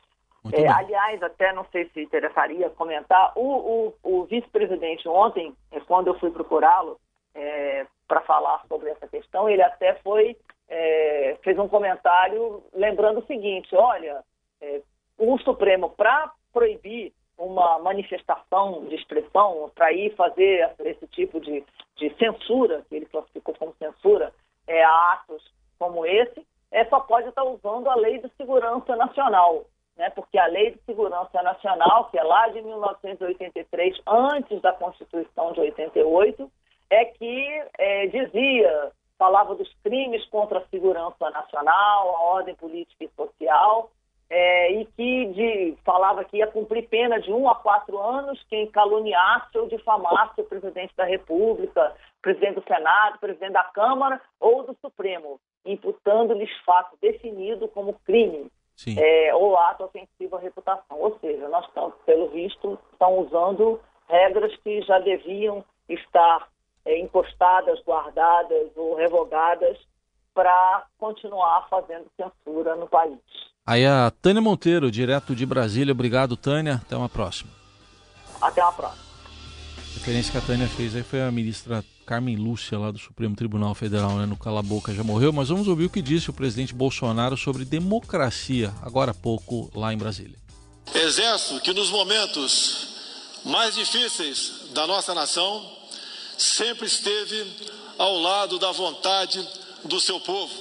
É, 0.51 0.67
aliás, 0.67 1.23
até 1.23 1.53
não 1.53 1.65
sei 1.71 1.89
se 1.89 2.01
interessaria 2.01 2.69
comentar, 2.71 3.31
o, 3.35 3.93
o, 4.03 4.21
o 4.21 4.25
vice-presidente 4.25 5.07
ontem, 5.07 5.55
é, 5.71 5.79
quando 5.79 6.07
eu 6.07 6.19
fui 6.19 6.31
procurá-lo 6.31 6.99
é, 7.33 7.87
para 8.07 8.19
falar 8.21 8.61
sobre 8.67 8.89
essa 8.89 9.07
questão, 9.07 9.47
ele 9.47 9.61
até 9.61 9.93
foi 10.03 10.35
é, 10.67 11.37
fez 11.43 11.57
um 11.57 11.67
comentário 11.67 12.63
lembrando 12.73 13.19
o 13.19 13.25
seguinte, 13.25 13.73
olha, 13.75 14.23
é, 14.61 14.81
o 15.17 15.37
Supremo, 15.39 15.89
para 15.91 16.31
proibir 16.51 17.13
uma 17.37 17.79
manifestação 17.79 18.85
de 18.85 18.95
expressão, 18.95 19.71
para 19.75 19.91
ir 19.91 20.15
fazer 20.15 20.71
esse 20.79 21.07
tipo 21.07 21.39
de, 21.39 21.63
de 21.95 22.13
censura, 22.17 22.83
que 22.87 22.95
ele 22.95 23.05
classificou 23.05 23.55
como 23.55 23.75
censura, 23.75 24.33
é, 24.67 24.83
a 24.83 25.13
atos 25.13 25.43
como 25.77 26.05
esse, 26.05 26.45
é, 26.71 26.85
só 26.85 26.99
pode 27.01 27.27
estar 27.29 27.43
usando 27.43 27.89
a 27.89 27.95
Lei 27.95 28.19
de 28.19 28.29
Segurança 28.37 28.95
Nacional, 28.95 29.65
né? 29.97 30.09
porque 30.11 30.37
a 30.37 30.47
Lei 30.47 30.71
de 30.71 30.81
Segurança 30.85 31.41
Nacional, 31.41 32.09
que 32.09 32.17
é 32.17 32.23
lá 32.23 32.47
de 32.49 32.61
1983, 32.61 34.01
antes 34.07 34.61
da 34.61 34.73
Constituição 34.73 35.53
de 35.53 35.59
88, 35.59 36.51
é 36.89 37.05
que 37.05 37.63
é, 37.77 38.07
dizia, 38.07 38.91
falava 39.17 39.55
dos 39.55 39.71
crimes 39.83 40.25
contra 40.29 40.59
a 40.59 40.67
segurança 40.67 41.29
nacional, 41.31 42.15
a 42.15 42.21
ordem 42.35 42.55
política 42.55 43.03
e 43.03 43.09
social, 43.15 43.89
é, 44.29 44.71
e 44.71 44.85
que 44.85 45.25
de, 45.27 45.77
falava 45.83 46.23
que 46.23 46.37
ia 46.37 46.47
cumprir 46.47 46.87
pena 46.87 47.19
de 47.19 47.31
um 47.31 47.47
a 47.47 47.55
quatro 47.55 47.99
anos 47.99 48.43
quem 48.49 48.67
caluniasse 48.67 49.57
ou 49.57 49.67
difamasse 49.67 50.41
o 50.41 50.43
presidente 50.43 50.95
da 50.95 51.05
República, 51.05 51.95
presidente 52.21 52.55
do 52.55 52.63
Senado, 52.63 53.19
presidente 53.19 53.53
da 53.53 53.63
Câmara 53.63 54.21
ou 54.39 54.63
do 54.63 54.75
Supremo, 54.81 55.39
imputando-lhes 55.65 56.51
fato 56.65 56.97
definido 57.01 57.67
como 57.67 57.99
crime 58.05 58.49
é, 58.97 59.33
ou 59.35 59.57
ato 59.57 59.83
ofensivo 59.83 60.35
à 60.35 60.39
reputação. 60.39 60.99
Ou 60.99 61.17
seja, 61.19 61.47
nós 61.47 61.65
estamos, 61.67 61.93
pelo 62.05 62.29
visto, 62.29 62.79
estão 62.91 63.19
usando 63.19 63.79
regras 64.09 64.55
que 64.57 64.81
já 64.81 64.99
deviam 64.99 65.63
estar 65.87 66.47
é, 66.85 66.97
encostadas, 66.99 67.81
guardadas 67.83 68.75
ou 68.75 68.95
revogadas 68.95 69.77
para 70.33 70.85
continuar 70.97 71.67
fazendo 71.69 72.07
censura 72.17 72.75
no 72.75 72.87
país. 72.87 73.19
Aí 73.65 73.85
a 73.85 74.11
Tânia 74.11 74.41
Monteiro, 74.41 74.91
direto 74.91 75.33
de 75.33 75.45
Brasília. 75.45 75.93
Obrigado, 75.93 76.35
Tânia. 76.35 76.81
Até 76.85 76.97
uma 76.97 77.07
próxima. 77.07 77.49
Até 78.41 78.61
uma 78.61 78.73
próxima. 78.73 79.03
A 79.77 79.93
referência 79.99 80.31
que 80.33 80.37
a 80.37 80.41
Tânia 80.41 80.67
fez 80.67 80.93
aí 80.95 81.03
foi 81.03 81.21
a 81.21 81.31
ministra 81.31 81.83
Carmen 82.05 82.35
Lúcia, 82.35 82.77
lá 82.77 82.91
do 82.91 82.99
Supremo 82.99 83.37
Tribunal 83.37 83.73
Federal, 83.73 84.17
né? 84.17 84.25
No 84.25 84.35
Cala 84.35 84.61
Boca 84.61 84.93
já 84.93 85.01
morreu, 85.01 85.31
mas 85.31 85.47
vamos 85.47 85.69
ouvir 85.69 85.85
o 85.85 85.89
que 85.89 86.01
disse 86.01 86.29
o 86.29 86.33
presidente 86.33 86.73
Bolsonaro 86.73 87.37
sobre 87.37 87.63
democracia, 87.63 88.73
agora 88.81 89.11
há 89.11 89.13
pouco, 89.13 89.71
lá 89.73 89.93
em 89.93 89.97
Brasília. 89.97 90.37
Exército 90.93 91.61
que 91.61 91.73
nos 91.73 91.89
momentos 91.89 92.87
mais 93.45 93.75
difíceis 93.75 94.71
da 94.73 94.85
nossa 94.85 95.15
nação 95.15 95.65
sempre 96.37 96.85
esteve 96.85 97.47
ao 97.97 98.19
lado 98.19 98.59
da 98.59 98.73
vontade 98.73 99.47
do 99.85 100.01
seu 100.01 100.19
povo. 100.19 100.53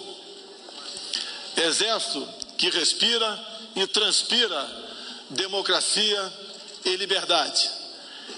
Exército 1.56 2.41
que 2.56 2.70
respira 2.70 3.46
e 3.74 3.86
transpira 3.86 4.82
democracia 5.30 6.32
e 6.84 6.96
liberdade. 6.96 7.70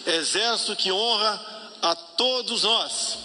Exército 0.06 0.76
que 0.76 0.92
honra 0.92 1.40
a 1.82 1.94
todos 1.94 2.62
nós. 2.62 3.18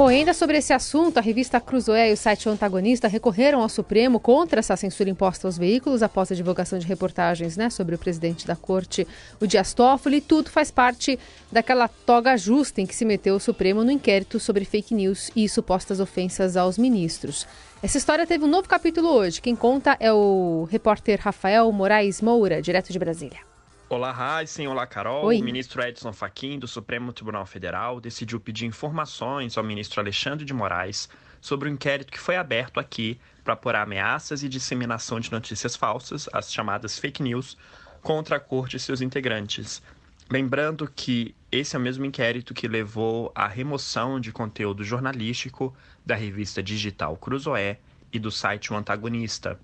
Bom, 0.00 0.08
ainda 0.08 0.32
sobre 0.32 0.56
esse 0.56 0.72
assunto, 0.72 1.18
a 1.18 1.20
revista 1.20 1.60
Cruzoé 1.60 2.08
e 2.08 2.14
o 2.14 2.16
site 2.16 2.48
o 2.48 2.52
Antagonista 2.52 3.06
recorreram 3.06 3.60
ao 3.60 3.68
Supremo 3.68 4.18
contra 4.18 4.60
essa 4.60 4.74
censura 4.74 5.10
imposta 5.10 5.46
aos 5.46 5.58
veículos 5.58 6.02
após 6.02 6.32
a 6.32 6.34
divulgação 6.34 6.78
de 6.78 6.86
reportagens 6.86 7.54
né, 7.54 7.68
sobre 7.68 7.94
o 7.94 7.98
presidente 7.98 8.46
da 8.46 8.56
corte, 8.56 9.06
o 9.38 9.46
Dias 9.46 9.74
Toffoli. 9.74 10.22
Tudo 10.22 10.48
faz 10.48 10.70
parte 10.70 11.18
daquela 11.52 11.86
toga 11.86 12.34
justa 12.38 12.80
em 12.80 12.86
que 12.86 12.96
se 12.96 13.04
meteu 13.04 13.34
o 13.34 13.38
Supremo 13.38 13.84
no 13.84 13.90
inquérito 13.90 14.40
sobre 14.40 14.64
fake 14.64 14.94
news 14.94 15.30
e 15.36 15.46
supostas 15.50 16.00
ofensas 16.00 16.56
aos 16.56 16.78
ministros. 16.78 17.46
Essa 17.82 17.98
história 17.98 18.26
teve 18.26 18.42
um 18.42 18.48
novo 18.48 18.66
capítulo 18.66 19.06
hoje. 19.06 19.42
Quem 19.42 19.54
conta 19.54 19.98
é 20.00 20.10
o 20.10 20.66
repórter 20.70 21.20
Rafael 21.20 21.70
Moraes 21.70 22.22
Moura, 22.22 22.62
direto 22.62 22.90
de 22.90 22.98
Brasília. 22.98 23.49
Olá, 23.92 24.38
Heisen. 24.38 24.68
Olá, 24.68 24.86
Carol. 24.86 25.24
Oi. 25.24 25.40
O 25.40 25.44
ministro 25.44 25.82
Edson 25.82 26.12
Fachin, 26.12 26.60
do 26.60 26.68
Supremo 26.68 27.12
Tribunal 27.12 27.44
Federal, 27.44 28.00
decidiu 28.00 28.38
pedir 28.38 28.64
informações 28.64 29.58
ao 29.58 29.64
ministro 29.64 30.00
Alexandre 30.00 30.44
de 30.44 30.54
Moraes 30.54 31.08
sobre 31.40 31.68
o 31.68 31.72
inquérito 31.72 32.12
que 32.12 32.20
foi 32.20 32.36
aberto 32.36 32.78
aqui 32.78 33.18
para 33.42 33.54
apurar 33.54 33.82
ameaças 33.82 34.44
e 34.44 34.48
disseminação 34.48 35.18
de 35.18 35.32
notícias 35.32 35.74
falsas, 35.74 36.28
as 36.32 36.52
chamadas 36.52 37.00
fake 37.00 37.20
news, 37.20 37.58
contra 38.00 38.36
a 38.36 38.40
corte 38.40 38.76
e 38.76 38.78
seus 38.78 39.00
integrantes. 39.00 39.82
Lembrando 40.30 40.88
que 40.94 41.34
esse 41.50 41.74
é 41.74 41.78
o 41.80 41.82
mesmo 41.82 42.04
inquérito 42.04 42.54
que 42.54 42.68
levou 42.68 43.32
à 43.34 43.48
remoção 43.48 44.20
de 44.20 44.30
conteúdo 44.30 44.84
jornalístico 44.84 45.74
da 46.06 46.14
revista 46.14 46.62
digital 46.62 47.16
Cruzoé 47.16 47.80
e 48.12 48.20
do 48.20 48.30
site 48.30 48.72
O 48.72 48.76
Antagonista. 48.76 49.58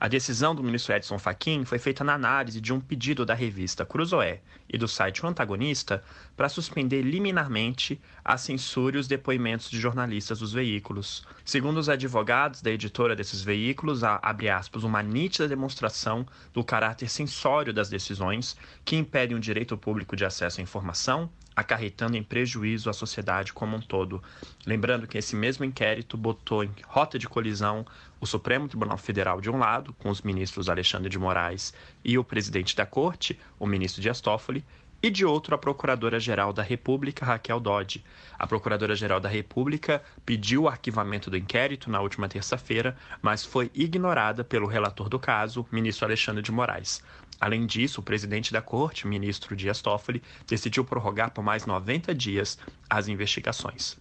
A 0.00 0.06
decisão 0.06 0.54
do 0.54 0.62
ministro 0.62 0.94
Edson 0.94 1.18
Fachin 1.18 1.64
foi 1.64 1.76
feita 1.76 2.04
na 2.04 2.14
análise 2.14 2.60
de 2.60 2.72
um 2.72 2.78
pedido 2.78 3.26
da 3.26 3.34
revista 3.34 3.84
Cruzoé 3.84 4.40
e 4.68 4.78
do 4.78 4.86
site 4.86 5.24
O 5.24 5.28
Antagonista 5.28 6.04
para 6.36 6.48
suspender 6.48 7.02
liminarmente 7.02 8.00
a 8.24 8.38
censura 8.38 8.96
e 8.96 9.00
os 9.00 9.08
depoimentos 9.08 9.68
de 9.68 9.80
jornalistas 9.80 10.38
dos 10.38 10.52
veículos. 10.52 11.26
Segundo 11.44 11.78
os 11.78 11.88
advogados 11.88 12.62
da 12.62 12.70
editora 12.70 13.16
desses 13.16 13.42
veículos, 13.42 14.04
há, 14.04 14.20
abre 14.22 14.48
aspas, 14.48 14.84
uma 14.84 15.02
nítida 15.02 15.48
demonstração 15.48 16.24
do 16.54 16.62
caráter 16.62 17.08
censório 17.08 17.74
das 17.74 17.88
decisões 17.88 18.56
que 18.84 18.94
impedem 18.94 19.36
o 19.36 19.40
direito 19.40 19.76
público 19.76 20.14
de 20.14 20.24
acesso 20.24 20.60
à 20.60 20.62
informação, 20.62 21.28
acarretando 21.58 22.16
em 22.16 22.22
prejuízo 22.22 22.88
à 22.88 22.92
sociedade 22.92 23.52
como 23.52 23.76
um 23.76 23.80
todo. 23.80 24.22
Lembrando 24.64 25.08
que 25.08 25.18
esse 25.18 25.34
mesmo 25.34 25.64
inquérito 25.64 26.16
botou 26.16 26.62
em 26.62 26.70
rota 26.86 27.18
de 27.18 27.28
colisão 27.28 27.84
o 28.20 28.26
Supremo 28.26 28.68
Tribunal 28.68 28.96
Federal 28.96 29.40
de 29.40 29.50
um 29.50 29.58
lado, 29.58 29.92
com 29.94 30.08
os 30.08 30.22
ministros 30.22 30.68
Alexandre 30.68 31.10
de 31.10 31.18
Moraes 31.18 31.74
e 32.04 32.16
o 32.16 32.22
presidente 32.22 32.76
da 32.76 32.86
Corte, 32.86 33.36
o 33.58 33.66
ministro 33.66 34.00
Dias 34.00 34.20
Toffoli, 34.20 34.64
e 35.02 35.10
de 35.10 35.24
outro 35.24 35.52
a 35.52 35.58
Procuradora-Geral 35.58 36.52
da 36.52 36.62
República, 36.62 37.26
Raquel 37.26 37.58
Dodge. 37.58 38.04
A 38.38 38.46
Procuradora-Geral 38.46 39.18
da 39.18 39.28
República 39.28 40.00
pediu 40.24 40.62
o 40.62 40.68
arquivamento 40.68 41.28
do 41.28 41.36
inquérito 41.36 41.90
na 41.90 42.00
última 42.00 42.28
terça-feira, 42.28 42.96
mas 43.20 43.44
foi 43.44 43.68
ignorada 43.74 44.44
pelo 44.44 44.66
relator 44.66 45.08
do 45.08 45.18
caso, 45.18 45.66
ministro 45.72 46.06
Alexandre 46.06 46.42
de 46.42 46.52
Moraes. 46.52 47.02
Além 47.40 47.66
disso, 47.66 48.00
o 48.00 48.04
presidente 48.04 48.52
da 48.52 48.60
corte, 48.60 49.06
ministro 49.06 49.54
Dias 49.54 49.80
Toffoli, 49.80 50.22
decidiu 50.46 50.84
prorrogar 50.84 51.30
por 51.30 51.42
mais 51.42 51.66
90 51.66 52.14
dias 52.14 52.58
as 52.90 53.08
investigações. 53.08 53.96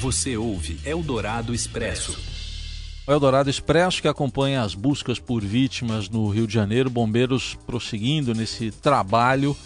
Você 0.00 0.36
ouve 0.36 0.80
Eldorado 0.84 1.54
Expresso. 1.54 2.16
O 3.06 3.12
Eldorado 3.12 3.48
Expresso, 3.48 4.02
que 4.02 4.08
acompanha 4.08 4.62
as 4.62 4.74
buscas 4.74 5.18
por 5.18 5.42
vítimas 5.42 6.08
no 6.08 6.28
Rio 6.28 6.46
de 6.46 6.52
Janeiro, 6.52 6.90
bombeiros 6.90 7.54
prosseguindo 7.66 8.34
nesse 8.34 8.70
trabalho 8.70 9.56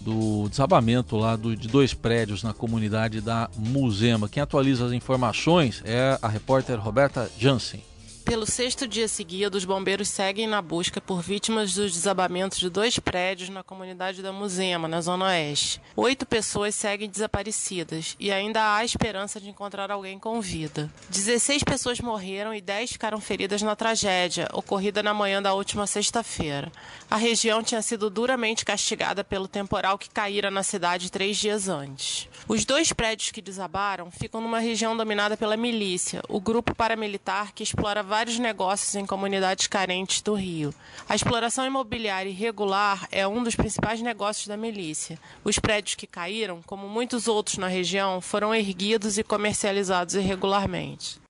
do 0.00 0.48
desabamento 0.48 1.16
lá 1.16 1.36
do, 1.36 1.54
de 1.56 1.68
dois 1.68 1.94
prédios 1.94 2.42
na 2.42 2.52
comunidade 2.52 3.20
da 3.20 3.48
Musema. 3.56 4.28
Quem 4.28 4.42
atualiza 4.42 4.86
as 4.86 4.92
informações 4.92 5.82
é 5.84 6.18
a 6.20 6.28
repórter 6.28 6.78
Roberta 6.80 7.30
Jansen. 7.38 7.82
Pelo 8.28 8.44
sexto 8.44 8.86
dia 8.86 9.08
seguido, 9.08 9.56
os 9.56 9.64
bombeiros 9.64 10.06
seguem 10.10 10.46
na 10.46 10.60
busca 10.60 11.00
por 11.00 11.22
vítimas 11.22 11.72
dos 11.72 11.94
desabamentos 11.94 12.58
de 12.58 12.68
dois 12.68 12.98
prédios 12.98 13.48
na 13.48 13.62
comunidade 13.62 14.20
da 14.20 14.30
Musema, 14.30 14.86
na 14.86 15.00
Zona 15.00 15.24
Oeste. 15.24 15.80
Oito 15.96 16.26
pessoas 16.26 16.74
seguem 16.74 17.08
desaparecidas 17.08 18.14
e 18.20 18.30
ainda 18.30 18.76
há 18.76 18.84
esperança 18.84 19.40
de 19.40 19.48
encontrar 19.48 19.90
alguém 19.90 20.18
com 20.18 20.42
vida. 20.42 20.92
16 21.08 21.62
pessoas 21.64 22.00
morreram 22.00 22.52
e 22.52 22.60
10 22.60 22.92
ficaram 22.92 23.18
feridas 23.18 23.62
na 23.62 23.74
tragédia, 23.74 24.46
ocorrida 24.52 25.02
na 25.02 25.14
manhã 25.14 25.40
da 25.40 25.54
última 25.54 25.86
sexta-feira. 25.86 26.70
A 27.10 27.16
região 27.16 27.62
tinha 27.62 27.80
sido 27.80 28.10
duramente 28.10 28.62
castigada 28.62 29.24
pelo 29.24 29.48
temporal 29.48 29.96
que 29.96 30.10
caíra 30.10 30.50
na 30.50 30.62
cidade 30.62 31.10
três 31.10 31.38
dias 31.38 31.66
antes. 31.66 32.28
Os 32.46 32.66
dois 32.66 32.92
prédios 32.92 33.30
que 33.30 33.40
desabaram 33.40 34.10
ficam 34.10 34.42
numa 34.42 34.58
região 34.58 34.94
dominada 34.94 35.34
pela 35.34 35.56
milícia, 35.56 36.20
o 36.28 36.38
grupo 36.38 36.74
paramilitar 36.74 37.54
que 37.54 37.62
explora 37.62 38.02
vários 38.18 38.38
negócios 38.40 38.96
em 38.96 39.06
comunidades 39.06 39.68
carentes 39.68 40.20
do 40.22 40.34
Rio. 40.34 40.74
A 41.08 41.14
exploração 41.14 41.64
imobiliária 41.64 42.28
irregular 42.28 43.06
é 43.12 43.24
um 43.28 43.44
dos 43.44 43.54
principais 43.54 44.02
negócios 44.02 44.48
da 44.48 44.56
milícia. 44.56 45.16
Os 45.44 45.60
prédios 45.60 45.94
que 45.94 46.04
caíram, 46.04 46.60
como 46.66 46.88
muitos 46.88 47.28
outros 47.28 47.58
na 47.58 47.68
região, 47.68 48.20
foram 48.20 48.52
erguidos 48.52 49.18
e 49.18 49.22
comercializados 49.22 50.16
irregularmente. 50.16 51.20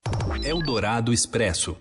Eldorado 0.42 1.12
Expresso. 1.12 1.76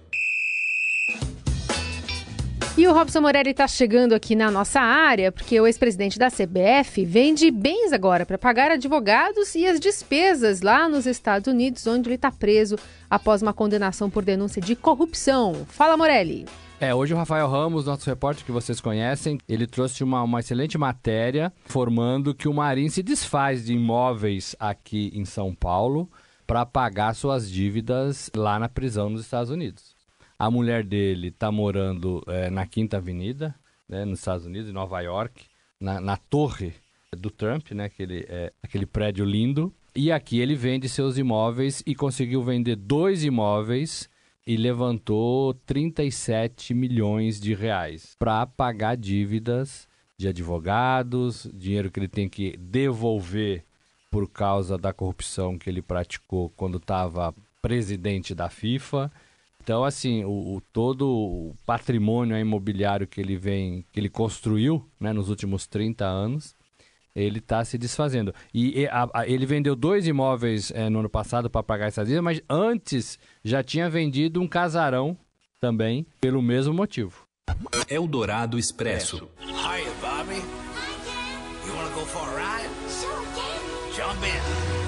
E 2.77 2.87
o 2.87 2.93
Robson 2.93 3.21
Morelli 3.21 3.49
está 3.49 3.67
chegando 3.67 4.13
aqui 4.13 4.35
na 4.35 4.51
nossa 4.51 4.79
área 4.79 5.31
porque 5.31 5.59
o 5.59 5.65
ex-presidente 5.65 6.19
da 6.19 6.29
CBF 6.29 7.03
vende 7.05 7.49
bens 7.49 7.91
agora 7.91 8.23
para 8.23 8.37
pagar 8.37 8.69
advogados 8.69 9.55
e 9.55 9.65
as 9.65 9.79
despesas 9.79 10.61
lá 10.61 10.87
nos 10.87 11.07
Estados 11.07 11.51
Unidos, 11.51 11.87
onde 11.87 12.07
ele 12.07 12.15
está 12.15 12.31
preso 12.31 12.77
após 13.09 13.41
uma 13.41 13.51
condenação 13.51 14.11
por 14.11 14.23
denúncia 14.23 14.61
de 14.61 14.75
corrupção. 14.75 15.65
Fala, 15.69 15.97
Morelli. 15.97 16.45
É, 16.79 16.93
hoje 16.93 17.15
o 17.15 17.17
Rafael 17.17 17.49
Ramos, 17.49 17.87
nosso 17.87 18.07
repórter 18.07 18.45
que 18.45 18.51
vocês 18.51 18.79
conhecem, 18.79 19.39
ele 19.49 19.65
trouxe 19.65 20.03
uma, 20.03 20.21
uma 20.21 20.39
excelente 20.39 20.77
matéria 20.77 21.51
informando 21.65 22.35
que 22.35 22.47
o 22.47 22.53
Marinho 22.53 22.91
se 22.91 23.01
desfaz 23.01 23.65
de 23.65 23.73
imóveis 23.73 24.55
aqui 24.59 25.11
em 25.15 25.25
São 25.25 25.51
Paulo 25.55 26.07
para 26.45 26.63
pagar 26.63 27.15
suas 27.15 27.49
dívidas 27.49 28.29
lá 28.35 28.59
na 28.59 28.69
prisão 28.69 29.09
nos 29.09 29.21
Estados 29.21 29.49
Unidos. 29.49 29.96
A 30.39 30.51
mulher 30.51 30.83
dele 30.83 31.29
está 31.29 31.51
morando 31.51 32.23
é, 32.27 32.49
na 32.49 32.65
Quinta 32.67 32.97
Avenida, 32.97 33.55
né, 33.89 34.05
nos 34.05 34.19
Estados 34.19 34.45
Unidos, 34.45 34.69
em 34.69 34.73
Nova 34.73 35.01
York, 35.01 35.45
na, 35.79 35.99
na 35.99 36.17
torre 36.17 36.73
do 37.11 37.31
Trump, 37.31 37.71
né, 37.71 37.85
aquele, 37.85 38.25
é, 38.29 38.53
aquele 38.61 38.85
prédio 38.85 39.25
lindo. 39.25 39.73
E 39.95 40.11
aqui 40.11 40.39
ele 40.39 40.55
vende 40.55 40.87
seus 40.87 41.17
imóveis 41.17 41.81
e 41.85 41.95
conseguiu 41.95 42.43
vender 42.43 42.75
dois 42.75 43.23
imóveis 43.23 44.09
e 44.45 44.55
levantou 44.55 45.53
37 45.65 46.73
milhões 46.73 47.39
de 47.39 47.53
reais 47.53 48.15
para 48.19 48.45
pagar 48.45 48.95
dívidas 48.95 49.87
de 50.17 50.27
advogados, 50.27 51.47
dinheiro 51.53 51.91
que 51.91 51.99
ele 51.99 52.07
tem 52.07 52.27
que 52.27 52.57
devolver 52.57 53.63
por 54.09 54.27
causa 54.27 54.77
da 54.77 54.93
corrupção 54.93 55.57
que 55.57 55.69
ele 55.69 55.81
praticou 55.81 56.49
quando 56.55 56.77
estava 56.77 57.35
presidente 57.61 58.33
da 58.33 58.49
FIFA. 58.49 59.11
Então, 59.67 59.83
assim, 59.83 60.23
o, 60.23 60.55
o, 60.55 60.61
todo 60.71 61.05
o 61.09 61.55
patrimônio 61.65 62.37
imobiliário 62.37 63.05
que 63.05 63.19
ele 63.19 63.35
vem, 63.35 63.83
que 63.91 63.99
ele 63.99 64.07
construiu 64.07 64.89
né, 64.97 65.11
nos 65.11 65.27
últimos 65.27 65.67
30 65.67 66.05
anos, 66.05 66.55
ele 67.13 67.39
está 67.39 67.65
se 67.65 67.77
desfazendo. 67.77 68.33
E, 68.53 68.83
e 68.83 68.87
a, 68.87 69.09
a, 69.13 69.27
ele 69.27 69.45
vendeu 69.45 69.75
dois 69.75 70.07
imóveis 70.07 70.71
é, 70.71 70.89
no 70.89 70.99
ano 70.99 71.09
passado 71.09 71.49
para 71.49 71.61
pagar 71.61 71.87
essa 71.87 72.05
dívida, 72.05 72.21
mas 72.21 72.41
antes 72.49 73.19
já 73.43 73.61
tinha 73.61 73.89
vendido 73.89 74.39
um 74.39 74.47
casarão 74.47 75.17
também 75.59 76.07
pelo 76.21 76.41
mesmo 76.41 76.73
motivo. 76.73 77.27
Eldorado 77.89 78.57
Expresso. 78.57 79.29
Hi, 79.41 79.83
Bobby. 79.99 80.37
You 81.67 81.75
wanna 81.75 81.93
go 81.93 82.05
for 82.05 82.21
a 82.21 82.61
ride? 82.61 82.69
Sure 82.87 83.25
can. 83.35 83.93
Jump 83.93 84.25
in. 84.25 84.86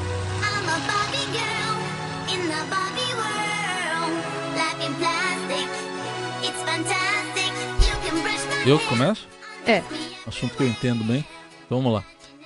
Eu 8.65 8.77
que 8.77 8.88
começo? 8.88 9.27
É. 9.65 9.81
Assunto 10.27 10.55
que 10.55 10.63
eu 10.63 10.67
entendo 10.67 11.03
bem. 11.03 11.25
Então, 11.65 11.81
vamos 11.81 11.93
lá. 11.93 12.03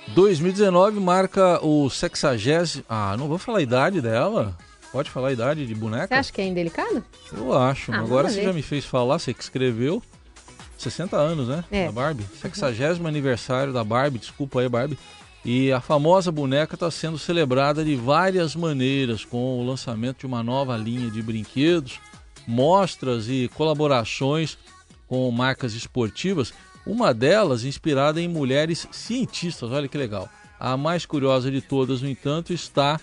2019 0.08 1.00
marca 1.00 1.64
o 1.64 1.90
sexagésimo... 1.90 2.84
Ah, 2.88 3.16
não 3.18 3.28
vou 3.28 3.36
falar 3.36 3.58
a 3.58 3.62
idade 3.62 4.00
dela. 4.00 4.56
Pode 4.92 5.10
falar 5.10 5.28
a 5.28 5.32
idade 5.32 5.66
de 5.66 5.74
boneca? 5.74 6.08
Você 6.08 6.14
acha 6.14 6.32
que 6.32 6.40
é 6.40 6.46
indelicado? 6.46 7.04
Eu 7.32 7.58
acho. 7.58 7.92
Ah, 7.92 7.98
Agora 7.98 8.28
você 8.30 8.40
ver. 8.40 8.46
já 8.46 8.52
me 8.52 8.62
fez 8.62 8.84
falar, 8.84 9.18
você 9.18 9.34
que 9.34 9.42
escreveu. 9.42 10.02
60 10.78 11.16
anos, 11.16 11.48
né? 11.48 11.64
É. 11.70 11.86
Da 11.86 11.92
Barbie. 11.92 12.24
60 12.40 13.08
aniversário 13.08 13.72
da 13.72 13.82
Barbie. 13.82 14.18
Desculpa 14.18 14.60
aí, 14.60 14.68
Barbie. 14.68 14.98
E 15.44 15.70
a 15.72 15.80
famosa 15.80 16.32
boneca 16.32 16.74
está 16.74 16.90
sendo 16.90 17.18
celebrada 17.18 17.84
de 17.84 17.96
várias 17.96 18.56
maneiras, 18.56 19.24
com 19.24 19.58
o 19.60 19.66
lançamento 19.66 20.20
de 20.20 20.26
uma 20.26 20.42
nova 20.42 20.76
linha 20.76 21.10
de 21.10 21.20
brinquedos, 21.20 22.00
mostras 22.46 23.28
e 23.28 23.50
colaborações 23.54 24.58
com 25.06 25.30
marcas 25.30 25.74
esportivas. 25.74 26.52
Uma 26.86 27.14
delas 27.14 27.64
inspirada 27.64 28.20
em 28.20 28.28
mulheres 28.28 28.86
cientistas. 28.92 29.70
Olha 29.70 29.88
que 29.88 29.96
legal. 29.96 30.28
A 30.58 30.76
mais 30.76 31.06
curiosa 31.06 31.50
de 31.50 31.60
todas, 31.60 32.02
no 32.02 32.08
entanto, 32.08 32.52
está 32.52 33.00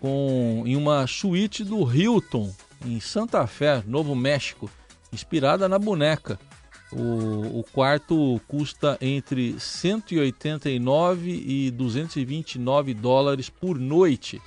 com, 0.00 0.64
em 0.66 0.76
uma 0.76 1.06
suíte 1.06 1.64
do 1.64 1.90
Hilton, 1.92 2.52
em 2.84 2.98
Santa 3.00 3.46
Fé, 3.46 3.82
Novo 3.86 4.14
México, 4.14 4.70
inspirada 5.12 5.68
na 5.68 5.78
boneca. 5.78 6.38
O, 6.92 7.60
o 7.60 7.64
quarto 7.72 8.40
custa 8.46 8.98
entre 9.00 9.58
189 9.58 11.30
e 11.30 11.70
229 11.70 12.92
dólares 12.92 13.48
por 13.48 13.78
noite. 13.78 14.42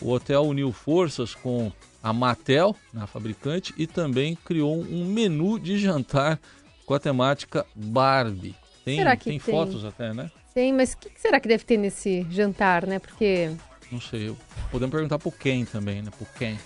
O 0.00 0.12
hotel 0.12 0.44
uniu 0.44 0.72
forças 0.72 1.34
com 1.34 1.70
a 2.04 2.12
Mattel, 2.12 2.76
a 2.94 3.06
fabricante, 3.06 3.72
e 3.78 3.86
também 3.86 4.36
criou 4.44 4.78
um 4.78 5.06
menu 5.06 5.58
de 5.58 5.78
jantar 5.78 6.38
com 6.84 6.92
a 6.92 7.00
temática 7.00 7.64
Barbie. 7.74 8.54
Tem, 8.84 8.98
Será 8.98 9.16
que 9.16 9.24
tem 9.30 9.40
tem? 9.40 9.54
fotos 9.54 9.86
até, 9.86 10.12
né? 10.12 10.30
Tem, 10.52 10.70
mas 10.70 10.92
o 10.92 10.98
que, 10.98 11.08
que 11.08 11.18
será 11.20 11.40
que 11.40 11.48
deve 11.48 11.64
ter 11.64 11.78
nesse 11.78 12.26
jantar, 12.30 12.86
né? 12.86 12.98
Porque 12.98 13.50
Não 13.90 14.00
sei. 14.02 14.28
eu- 14.28 14.36
Podemos 14.70 14.92
perguntar 14.92 15.18
por 15.18 15.32
quem 15.34 15.64
também, 15.64 16.02
né? 16.02 16.10
Por 16.18 16.28
quem? 16.38 16.58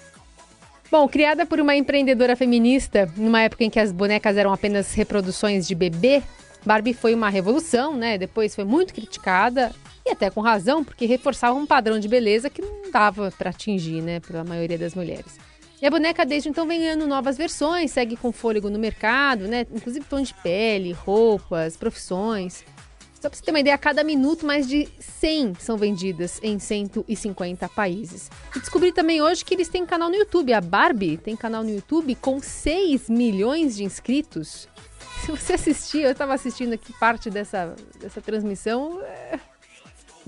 Bom, 0.91 1.07
criada 1.09 1.47
por 1.47 1.61
uma 1.61 1.77
empreendedora 1.77 2.35
feminista, 2.35 3.09
numa 3.17 3.43
época 3.43 3.63
em 3.63 3.71
que 3.71 3.79
as 3.79 3.93
bonecas 3.93 4.37
eram 4.37 4.53
apenas 4.53 4.93
reproduções 4.95 5.69
de 5.69 5.75
bebê, 5.75 6.21
Barbie 6.67 6.95
foi 6.95 7.15
uma 7.15 7.29
revolução, 7.31 7.97
né? 7.97 8.19
Depois 8.19 8.55
foi 8.57 8.65
muito 8.65 8.93
criticada, 8.93 9.71
e 10.09 10.13
até 10.13 10.31
com 10.31 10.41
razão, 10.41 10.83
porque 10.83 11.07
reforçava 11.07 11.59
um 11.59 11.67
padrão 11.67 11.99
de 11.99 12.09
beleza 12.09 12.49
que 12.49 12.63
não 12.63 12.91
dava 12.91 13.33
para 13.37 13.51
atingir, 13.51 14.03
né, 14.03 14.21
pela 14.21 14.43
maioria 14.43 14.79
das 14.79 14.95
mulheres. 14.95 15.39
E 15.81 15.87
a 15.87 15.91
boneca 15.91 16.27
desde 16.27 16.49
então 16.49 16.67
vem 16.67 16.81
ganhando 16.81 17.07
novas 17.07 17.37
versões, 17.37 17.93
segue 17.93 18.17
com 18.17 18.33
fôlego 18.33 18.69
no 18.69 18.79
mercado, 18.79 19.47
né? 19.47 19.65
Inclusive 19.73 20.05
tons 20.07 20.29
de 20.29 20.35
pele, 20.35 20.91
roupas, 20.93 21.77
profissões. 21.77 22.65
Só 23.21 23.29
pra 23.29 23.37
você 23.37 23.45
ter 23.45 23.53
uma 23.53 23.61
ideia, 23.61 23.75
a 23.75 23.79
cada 23.79 24.03
minuto 24.03 24.45
mais 24.45 24.67
de 24.67 24.89
100 24.99 25.55
são 25.61 25.77
vendidas 25.77 26.41
em 26.43 26.59
150 26.59 27.69
países. 27.69 28.29
E 28.57 28.59
descobri 28.59 28.93
também 28.93 29.23
hoje 29.23 29.45
que 29.45 29.55
eles 29.55 29.69
têm 29.69 29.87
canal 29.87 30.09
no 30.09 30.17
YouTube. 30.17 30.53
A 30.53 30.61
Barbie 30.61 31.17
tem 31.17 31.37
canal 31.37 31.63
no 31.63 31.71
YouTube 31.71 32.15
com 32.17 32.41
6 32.41 33.09
milhões 33.09 33.77
de 33.77 33.85
inscritos. 33.85 34.69
Se 35.25 35.31
você 35.31 35.55
assistir, 35.55 36.03
eu 36.03 36.13
estava 36.13 36.35
assistindo 36.35 36.73
aqui 36.73 36.93
parte 36.93 37.29
dessa, 37.29 37.75
dessa 38.01 38.21
transmissão. 38.21 39.01
é, 39.03 39.39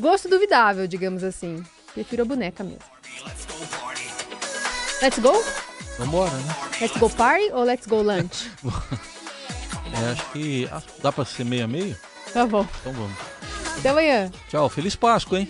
Gosto 0.00 0.30
duvidável, 0.30 0.86
digamos 0.86 1.22
assim. 1.22 1.62
Prefiro 1.92 2.22
a 2.22 2.24
boneca 2.24 2.64
mesmo. 2.64 2.80
Let's 5.02 5.18
go? 5.18 5.32
Vambora, 5.98 6.32
né? 6.32 6.56
Let's 6.80 6.96
go 6.96 7.10
party 7.10 7.52
ou 7.52 7.64
let's 7.64 7.86
go 7.86 8.02
lunch? 8.02 8.50
É, 9.92 10.12
acho 10.12 10.30
que 10.30 10.68
ah, 10.70 10.80
dá 11.02 11.10
pra 11.10 11.24
ser 11.24 11.44
meio 11.44 11.64
a 11.64 11.66
meio? 11.66 11.96
Tá 12.32 12.46
bom. 12.46 12.64
Então 12.80 12.92
vamos. 12.92 13.18
Até 13.76 13.88
amanhã. 13.88 14.30
Tchau, 14.48 14.68
feliz 14.68 14.94
Páscoa, 14.94 15.40
hein? 15.40 15.48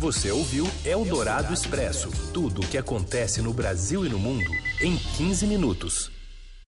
Você 0.00 0.32
ouviu 0.32 0.68
Eldorado 0.84 1.54
Expresso 1.54 2.10
tudo 2.34 2.62
o 2.62 2.66
que 2.66 2.76
acontece 2.76 3.40
no 3.40 3.52
Brasil 3.54 4.04
e 4.04 4.08
no 4.08 4.18
mundo 4.18 4.50
em 4.82 4.96
15 4.96 5.46
minutos. 5.46 6.17